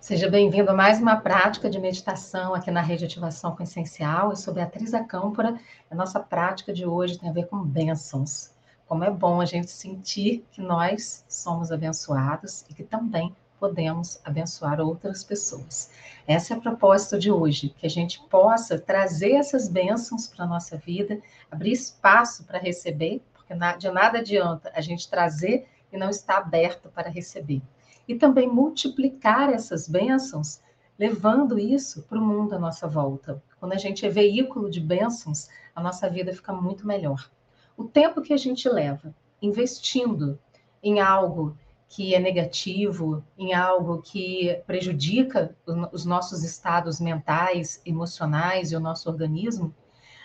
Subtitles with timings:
[0.00, 4.30] Seja bem-vindo a mais uma prática de meditação aqui na Rede Ativação com Essencial.
[4.30, 5.58] Eu sou Beatriz Acâmpora.
[5.90, 8.52] A nossa prática de hoje tem a ver com bênçãos.
[8.86, 14.80] Como é bom a gente sentir que nós somos abençoados e que também podemos abençoar
[14.80, 15.90] outras pessoas.
[16.28, 20.48] Essa é a propósito de hoje, que a gente possa trazer essas bênçãos para a
[20.48, 21.18] nossa vida,
[21.50, 26.90] abrir espaço para receber, porque de nada adianta a gente trazer e não estar aberto
[26.90, 27.60] para receber
[28.08, 30.60] e também multiplicar essas bênçãos,
[30.98, 33.42] levando isso para o mundo à nossa volta.
[33.58, 37.30] Quando a gente é veículo de bênçãos, a nossa vida fica muito melhor.
[37.76, 40.38] O tempo que a gente leva investindo
[40.82, 41.56] em algo
[41.88, 45.54] que é negativo, em algo que prejudica
[45.92, 49.74] os nossos estados mentais, emocionais e o nosso organismo,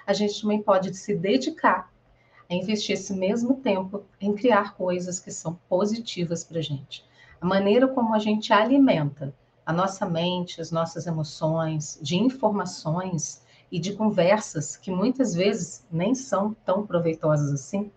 [0.05, 1.91] a gente também pode se dedicar
[2.49, 7.05] a investir esse mesmo tempo em criar coisas que são positivas para a gente
[7.41, 9.33] a maneira como a gente alimenta
[9.65, 16.13] a nossa mente, as nossas emoções, de informações e de conversas que muitas vezes nem
[16.13, 17.91] são tão proveitosas assim,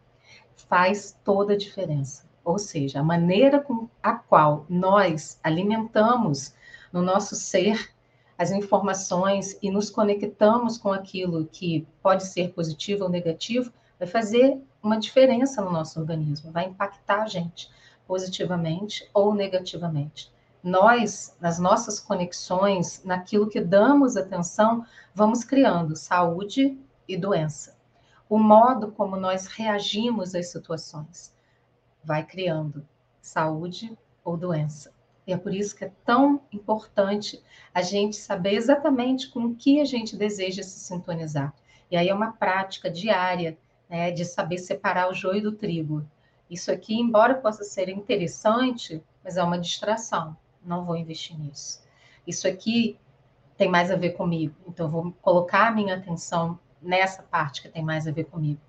[0.56, 2.25] faz toda a diferença.
[2.42, 6.55] Ou seja, a maneira com a qual nós alimentamos
[6.91, 7.92] no nosso ser
[8.39, 14.58] as informações e nos conectamos com aquilo que pode ser positivo ou negativo, vai fazer
[14.83, 17.70] uma diferença no nosso organismo, vai impactar a gente
[18.06, 20.33] positivamente ou negativamente.
[20.62, 27.77] Nós, nas nossas conexões, naquilo que damos atenção, vamos criando saúde e doença.
[28.28, 31.34] O modo como nós reagimos às situações
[32.02, 32.86] vai criando
[33.20, 34.92] saúde ou doença.
[35.27, 39.80] E é por isso que é tão importante a gente saber exatamente com o que
[39.80, 41.55] a gente deseja se sintonizar.
[41.91, 43.56] E aí é uma prática diária
[43.89, 46.06] né, de saber separar o joio do trigo.
[46.50, 50.37] Isso aqui, embora possa ser interessante, mas é uma distração.
[50.64, 51.83] Não vou investir nisso.
[52.27, 52.98] Isso aqui
[53.56, 54.55] tem mais a ver comigo.
[54.69, 58.61] Então, vou colocar a minha atenção nessa parte que tem mais a ver comigo.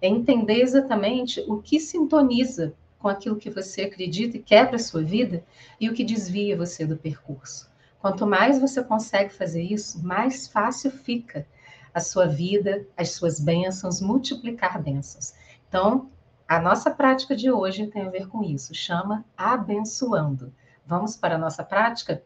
[0.00, 4.80] É entender exatamente o que sintoniza com aquilo que você acredita e quer para a
[4.80, 5.44] sua vida
[5.80, 7.70] e o que desvia você do percurso.
[8.00, 11.46] Quanto mais você consegue fazer isso, mais fácil fica
[11.92, 15.34] a sua vida, as suas bênçãos, multiplicar bênçãos.
[15.68, 16.10] Então,
[16.46, 20.52] a nossa prática de hoje tem a ver com isso, chama abençoando.
[20.86, 22.22] Vamos para a nossa prática?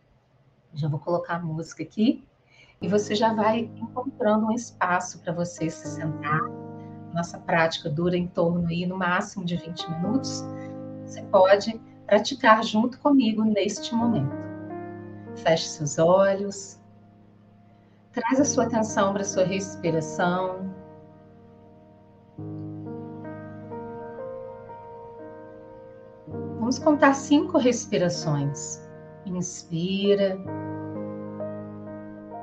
[0.75, 2.27] Já vou colocar a música aqui
[2.81, 6.43] e você já vai encontrando um espaço para você se sentar.
[7.15, 10.45] Nossa prática dura em torno aí no máximo de 20 minutos.
[11.05, 14.37] Você pode praticar junto comigo neste momento.
[15.37, 16.81] Feche seus olhos.
[18.13, 20.75] Traz a sua atenção para a sua respiração.
[26.69, 28.87] Vamos contar cinco respirações.
[29.25, 30.39] Inspira.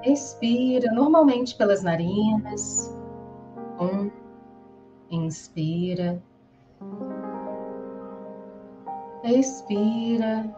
[0.04, 2.92] Expira, normalmente pelas narinas.
[3.80, 4.10] Um.
[5.12, 6.20] Inspira.
[9.24, 10.52] Expira.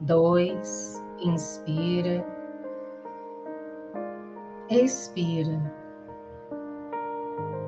[0.00, 1.04] Dois.
[1.18, 2.24] Inspira.
[4.70, 5.60] Expira.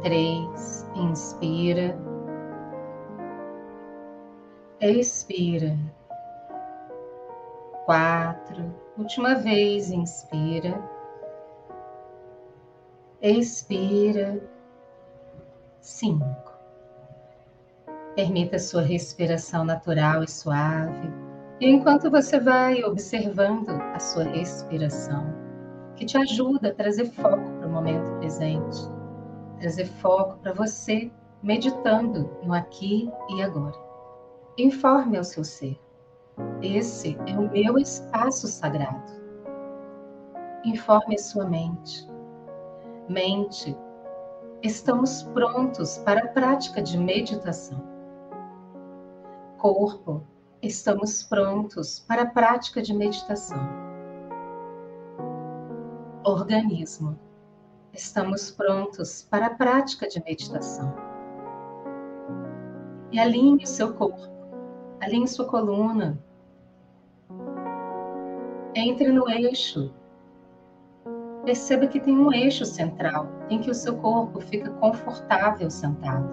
[0.00, 0.90] Três.
[0.94, 2.13] Inspira
[4.90, 5.76] expira.
[7.84, 10.82] Quatro, última vez, inspira.
[13.20, 14.40] Expira.
[15.80, 16.54] Cinco.
[18.14, 21.12] Permita sua respiração natural e suave.
[21.60, 25.26] E enquanto você vai observando a sua respiração,
[25.96, 28.78] que te ajuda a trazer foco para o momento presente,
[29.60, 31.10] trazer foco para você
[31.42, 33.83] meditando no aqui e agora.
[34.56, 35.80] Informe ao seu ser.
[36.62, 39.12] Esse é o meu espaço sagrado.
[40.64, 42.08] Informe a sua mente.
[43.08, 43.76] Mente,
[44.62, 47.82] estamos prontos para a prática de meditação.
[49.58, 50.22] Corpo,
[50.62, 53.58] estamos prontos para a prática de meditação.
[56.24, 57.18] Organismo,
[57.92, 60.94] estamos prontos para a prática de meditação.
[63.10, 64.33] E alinhe o seu corpo
[65.04, 66.18] Alinhe sua coluna.
[68.74, 69.92] Entre no eixo.
[71.44, 76.26] Perceba que tem um eixo central em que o seu corpo fica confortável sentado.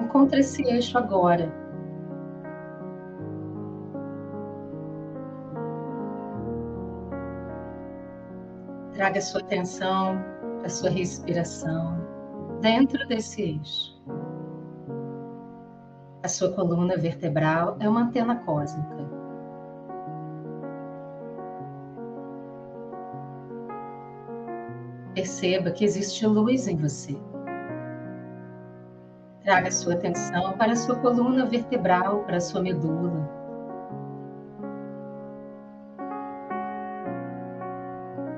[0.00, 1.54] Encontre esse eixo agora.
[8.94, 10.20] Traga sua atenção
[10.58, 12.04] para sua respiração
[12.60, 14.19] dentro desse eixo
[16.22, 19.08] a sua coluna vertebral é uma antena cósmica.
[25.14, 27.18] Perceba que existe luz em você.
[29.42, 33.28] Traga sua atenção para a sua coluna vertebral, para a sua medula.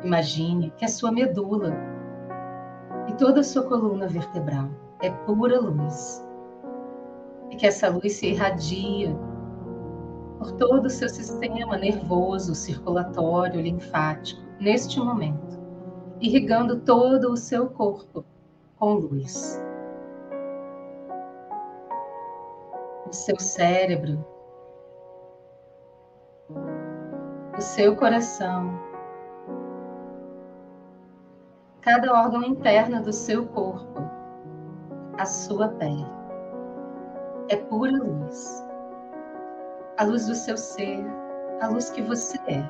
[0.04, 1.74] Imagine que a sua medula
[3.08, 4.70] e toda a sua coluna vertebral
[5.00, 6.24] é pura luz.
[7.52, 9.14] E que essa luz se irradia
[10.38, 15.60] por todo o seu sistema nervoso, circulatório, linfático, neste momento,
[16.18, 18.24] irrigando todo o seu corpo
[18.76, 19.62] com luz.
[23.06, 24.24] O seu cérebro,
[27.54, 28.80] o seu coração,
[31.82, 34.00] cada órgão interno do seu corpo,
[35.18, 36.21] a sua pele.
[37.48, 38.64] É pura luz.
[39.98, 41.04] A luz do seu ser,
[41.60, 42.68] a luz que você é.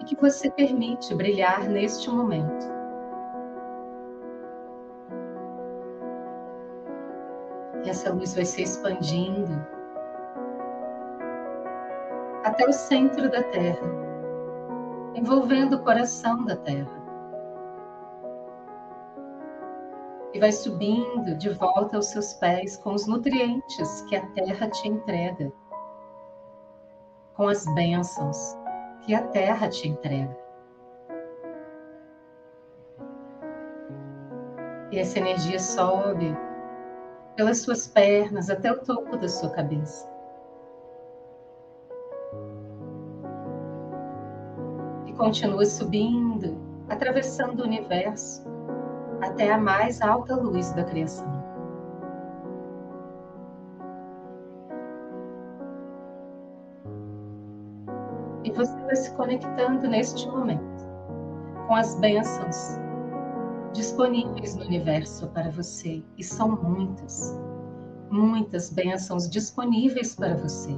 [0.00, 2.66] E que você permite brilhar neste momento.
[7.84, 9.52] E essa luz vai se expandindo
[12.44, 13.86] até o centro da Terra,
[15.14, 17.03] envolvendo o coração da Terra.
[20.34, 24.88] E vai subindo de volta aos seus pés com os nutrientes que a terra te
[24.88, 25.52] entrega,
[27.34, 28.56] com as bênçãos
[29.02, 30.36] que a terra te entrega.
[34.90, 36.36] E essa energia sobe
[37.36, 40.08] pelas suas pernas até o topo da sua cabeça.
[45.06, 46.58] E continua subindo,
[46.88, 48.53] atravessando o universo
[49.24, 51.26] até a mais alta luz da criação.
[58.44, 60.84] E você vai se conectando neste momento
[61.66, 62.78] com as bênçãos
[63.72, 66.02] disponíveis no universo para você.
[66.16, 67.38] E são muitas,
[68.10, 70.72] muitas bênçãos disponíveis para você.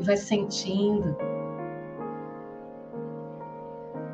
[0.00, 1.16] E vai sentindo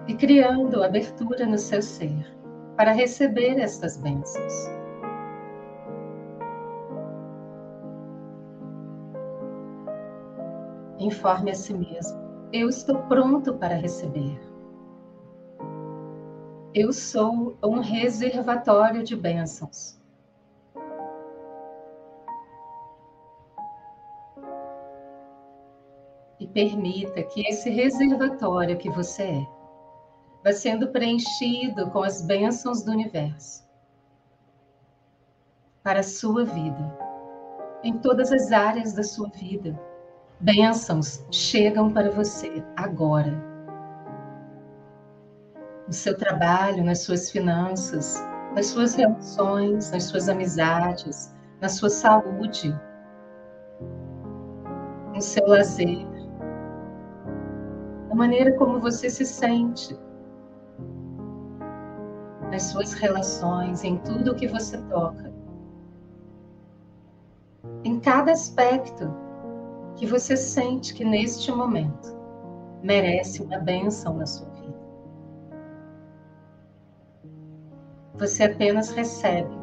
[0.08, 2.36] e criando abertura no seu ser
[2.76, 4.52] para receber estas bênçãos.
[10.98, 12.18] Informe a si mesmo:
[12.52, 14.40] eu estou pronto para receber.
[16.74, 19.98] Eu sou um reservatório de bênçãos.
[26.46, 29.46] Permita que esse reservatório que você é
[30.44, 33.66] vá sendo preenchido com as bênçãos do universo
[35.82, 36.98] para a sua vida,
[37.84, 39.78] em todas as áreas da sua vida.
[40.40, 43.32] Bênçãos chegam para você agora.
[45.86, 48.16] No seu trabalho, nas suas finanças,
[48.52, 52.74] nas suas relações, nas suas amizades, na sua saúde,
[55.14, 56.15] no seu lazer,
[58.14, 59.96] maneira como você se sente,
[62.50, 65.32] nas suas relações, em tudo que você toca,
[67.84, 69.12] em cada aspecto
[69.96, 72.16] que você sente que neste momento
[72.82, 74.76] merece uma bênção na sua vida.
[78.14, 79.54] Você apenas recebe.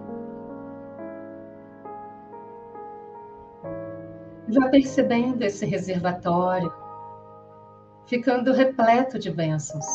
[4.49, 6.71] Vá percebendo esse reservatório
[8.05, 9.85] ficando repleto de bênçãos.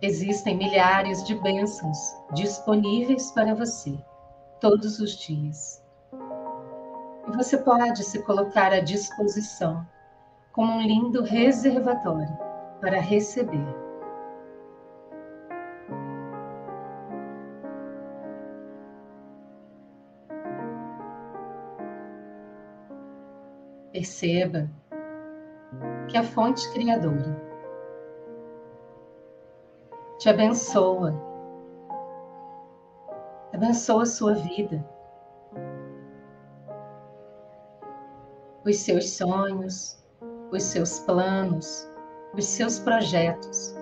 [0.00, 1.98] Existem milhares de bênçãos
[2.32, 3.98] disponíveis para você
[4.60, 5.82] todos os dias.
[7.26, 9.84] E você pode se colocar à disposição
[10.52, 12.36] como um lindo reservatório
[12.80, 13.87] para receber.
[23.98, 24.70] Perceba
[26.08, 27.36] que a fonte criadora
[30.20, 31.12] te abençoa,
[33.52, 34.88] abençoa a sua vida,
[38.64, 40.00] os seus sonhos,
[40.52, 41.90] os seus planos,
[42.34, 43.74] os seus projetos.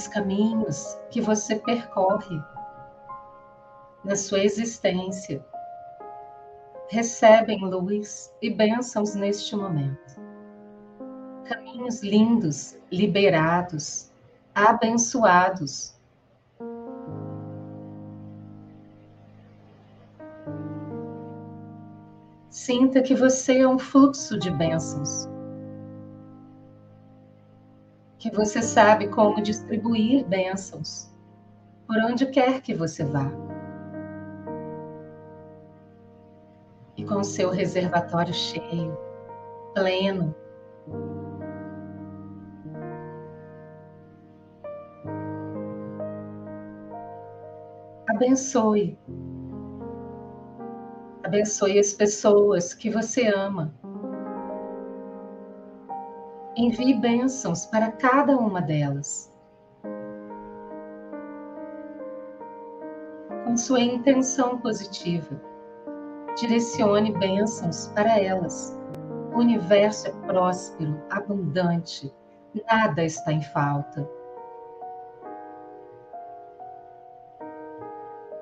[0.00, 2.40] Os caminhos que você percorre
[4.02, 5.44] na sua existência
[6.88, 10.18] recebem luz e bênçãos neste momento.
[11.44, 14.10] Caminhos lindos, liberados,
[14.54, 15.94] abençoados.
[22.48, 25.29] Sinta que você é um fluxo de bênçãos.
[28.32, 31.10] Você sabe como distribuir bênçãos
[31.86, 33.30] por onde quer que você vá.
[37.00, 38.96] e com seu reservatório cheio,
[39.74, 40.34] pleno.
[48.06, 48.98] Abençoe.
[51.22, 53.72] Abençoe as pessoas que você ama.
[56.62, 59.32] Envie bênçãos para cada uma delas.
[63.46, 65.40] Com sua intenção positiva
[66.38, 68.78] direcione bênçãos para elas.
[69.32, 72.12] O universo é próspero, abundante,
[72.70, 74.06] nada está em falta.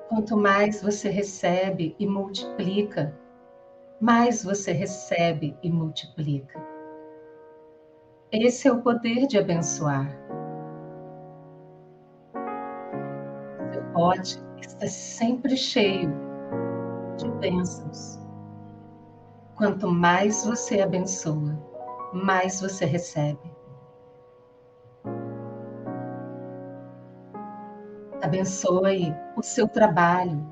[0.09, 3.17] Quanto mais você recebe e multiplica,
[4.01, 6.68] mais você recebe e multiplica.
[8.31, 10.07] Esse é o poder de abençoar.
[13.73, 16.13] Seu pote está sempre cheio
[17.17, 18.19] de bênçãos.
[19.55, 21.57] Quanto mais você abençoa,
[22.13, 23.51] mais você recebe.
[28.21, 30.45] Abençoe o seu trabalho,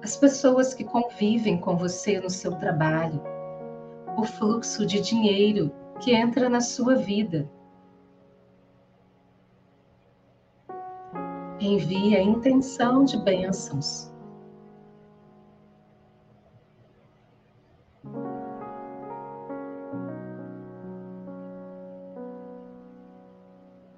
[0.00, 3.20] as pessoas que convivem com você no seu trabalho,
[4.16, 7.48] o fluxo de dinheiro que entra na sua vida.
[11.60, 14.14] Envie a intenção de bênçãos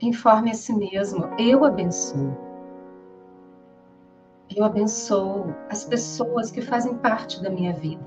[0.08, 2.36] informe a si mesmo: eu abençoo.
[4.54, 8.02] Eu abençoo as pessoas que fazem parte da minha vida.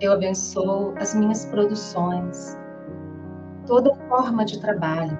[0.00, 2.56] Eu abençoo as minhas produções,
[3.66, 5.18] toda forma de trabalho.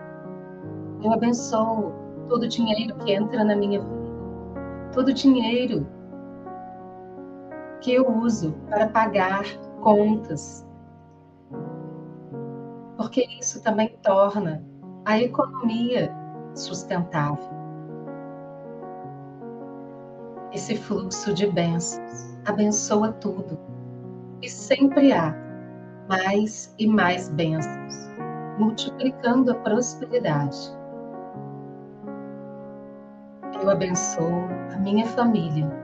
[1.03, 1.93] Eu abençoo
[2.29, 5.87] todo o dinheiro que entra na minha vida, todo o dinheiro
[7.81, 9.45] que eu uso para pagar
[9.81, 10.67] contas.
[12.97, 14.65] Porque isso também torna
[15.05, 16.13] a economia
[16.55, 17.63] sustentável.
[20.53, 23.59] Esse fluxo de bênçãos abençoa tudo
[24.43, 25.35] e sempre há
[26.09, 27.95] mais e mais bênçãos,
[28.59, 30.59] multiplicando a prosperidade.
[33.61, 35.83] Eu abençoo a minha família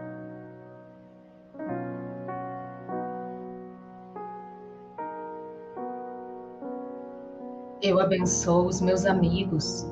[7.80, 9.86] Eu abençoo os meus amigos.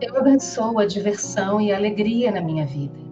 [0.00, 3.03] Eu abençoo a diversão e a alegria na minha vida.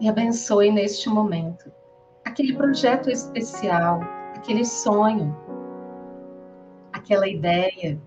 [0.00, 1.70] E abençoe neste momento
[2.24, 4.00] aquele projeto especial,
[4.36, 5.36] aquele sonho,
[6.92, 8.00] aquela ideia,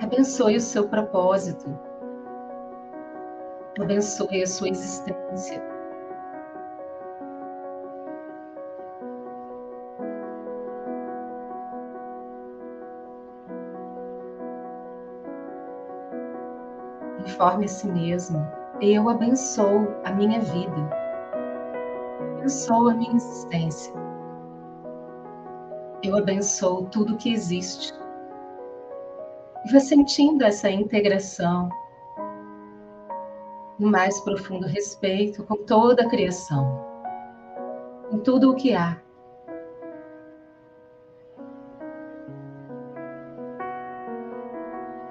[0.00, 1.70] Abençoe o seu propósito.
[3.78, 5.62] Abençoe a sua existência.
[17.40, 18.46] Informe a si mesmo.
[18.82, 20.90] Eu abençoo a minha vida.
[22.36, 23.94] Abençoo a minha existência.
[26.02, 27.94] Eu abençoo tudo que existe
[29.64, 31.70] e vai sentindo essa integração,
[33.78, 36.84] no mais profundo respeito com toda a criação,
[38.10, 38.98] com tudo o que há.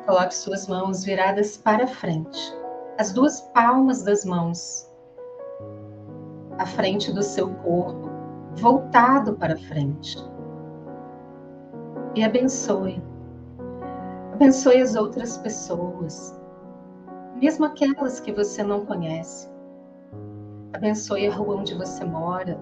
[0.09, 2.57] Coloque suas mãos viradas para frente,
[2.97, 4.89] as duas palmas das mãos,
[6.57, 8.09] à frente do seu corpo,
[8.55, 10.17] voltado para frente.
[12.15, 12.99] E abençoe
[14.33, 16.35] Abençoe as outras pessoas,
[17.35, 19.47] mesmo aquelas que você não conhece.
[20.73, 22.59] Abençoe a rua onde você mora.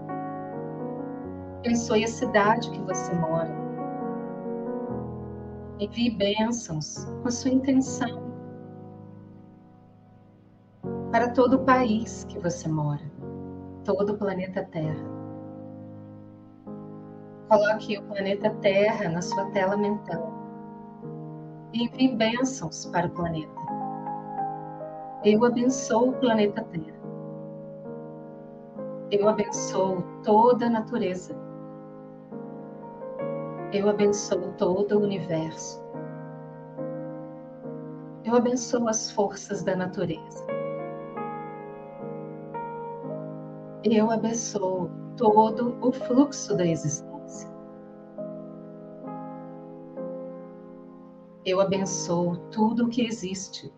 [1.59, 3.66] Abençoe a cidade que você mora.
[5.79, 8.27] Envie bênçãos com a sua intenção.
[11.11, 13.01] para todo o país que você mora,
[13.83, 15.17] todo o planeta Terra.
[17.49, 20.33] Coloque o planeta Terra na sua tela mental
[21.73, 23.61] e envie bênçãos para o planeta.
[25.23, 26.97] Eu abençoo o planeta Terra.
[29.09, 31.35] Eu abençoo toda a natureza.
[33.73, 35.83] Eu abençoo todo o universo.
[38.23, 40.47] Eu abençoo as forças da natureza.
[43.83, 47.49] Eu abençoo todo o fluxo da existência.
[51.45, 53.73] Eu abençoo tudo o que existe.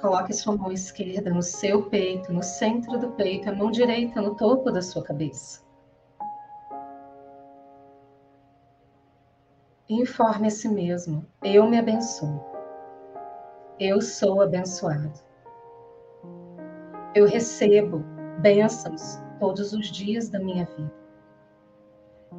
[0.00, 4.36] Coloque sua mão esquerda no seu peito, no centro do peito, a mão direita no
[4.36, 5.60] topo da sua cabeça.
[9.88, 12.40] Informe a si mesmo: eu me abençoo.
[13.80, 15.12] Eu sou abençoado.
[17.12, 17.98] Eu recebo
[18.40, 20.94] bênçãos todos os dias da minha vida.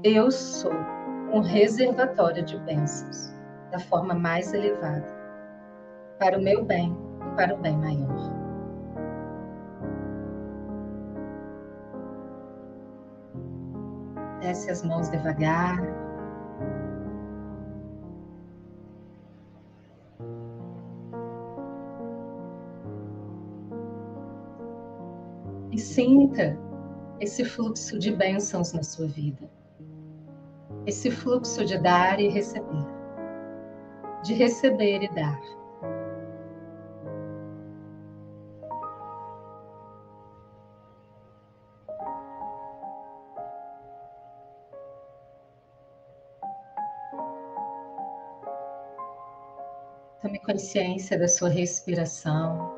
[0.01, 0.71] Eu sou
[1.33, 3.33] um reservatório de bênçãos
[3.69, 5.05] da forma mais elevada,
[6.17, 7.08] para o meu bem
[7.39, 8.33] para o bem maior.
[14.41, 15.79] Desce as mãos devagar.
[25.71, 26.57] E sinta
[27.21, 29.49] esse fluxo de bênçãos na sua vida.
[30.85, 32.85] Esse fluxo de dar e receber.
[34.25, 35.58] De receber e dar.
[50.59, 52.75] Consciência da sua respiração.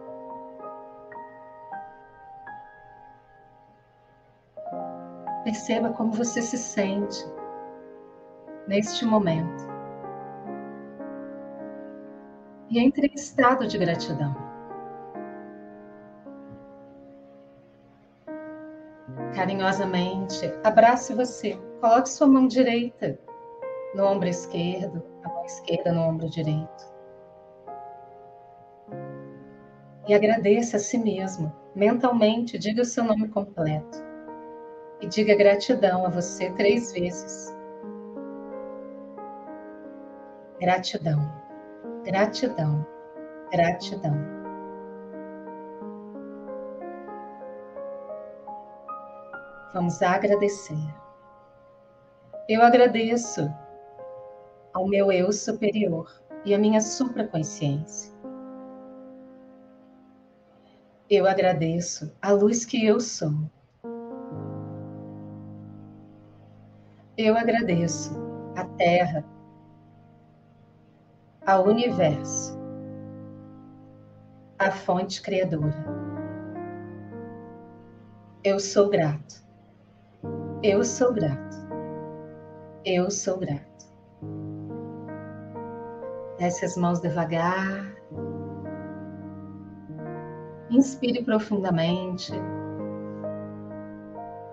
[5.43, 7.25] Perceba como você se sente
[8.67, 9.63] neste momento.
[12.69, 14.35] E entre em estado de gratidão.
[19.35, 21.59] Carinhosamente, abrace você.
[21.81, 23.17] Coloque sua mão direita
[23.95, 26.90] no ombro esquerdo, a mão esquerda no ombro direito.
[30.07, 31.51] E agradeça a si mesmo.
[31.75, 34.11] Mentalmente, diga o seu nome completo
[35.01, 37.55] e diga gratidão a você três vezes.
[40.59, 41.19] Gratidão,
[42.03, 42.85] gratidão,
[43.51, 44.15] gratidão.
[49.73, 50.77] Vamos agradecer.
[52.47, 53.49] Eu agradeço
[54.73, 56.11] ao meu eu superior
[56.45, 58.10] e à minha supraconsciência.
[61.13, 63.33] Eu agradeço a luz que eu sou
[67.17, 68.13] Eu agradeço
[68.55, 69.21] a Terra,
[71.45, 72.57] ao Universo,
[74.57, 75.85] a Fonte Criadora.
[78.41, 79.43] Eu sou grato.
[80.63, 81.57] Eu sou grato.
[82.85, 83.85] Eu sou grato.
[86.39, 88.00] Desce as mãos devagar.
[90.71, 92.31] Inspire profundamente.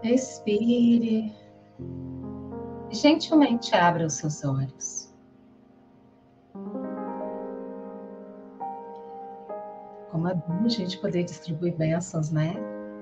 [0.03, 1.33] Expire
[2.91, 5.15] gentilmente abra os seus olhos.
[10.11, 12.55] Como é bom a gente poder distribuir bênçãos, né?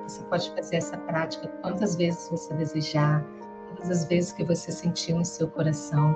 [0.03, 3.25] Você pode fazer essa prática quantas vezes você desejar,
[3.69, 6.15] todas as vezes que você sentir no seu coração.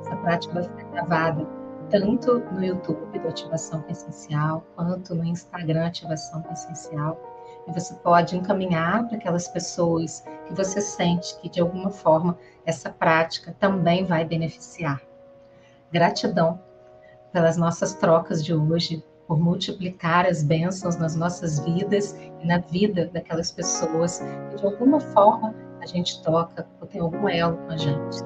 [0.00, 1.57] Essa prática vai ficar gravada
[1.90, 7.18] tanto no YouTube do Ativação Essencial, quanto no Instagram Ativação Essencial.
[7.66, 12.90] E você pode encaminhar para aquelas pessoas que você sente que de alguma forma essa
[12.90, 15.00] prática também vai beneficiar.
[15.92, 16.60] Gratidão
[17.32, 23.10] pelas nossas trocas de hoje, por multiplicar as bênçãos nas nossas vidas e na vida
[23.12, 24.20] daquelas pessoas
[24.50, 28.18] que de alguma forma a gente toca ou tem algum elo com a gente.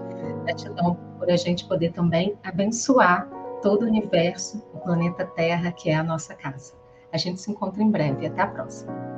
[0.45, 3.29] Gratidão por a gente poder também abençoar
[3.63, 6.75] todo o universo, o planeta Terra, que é a nossa casa.
[7.13, 8.27] A gente se encontra em breve.
[8.27, 9.12] Até a próxima.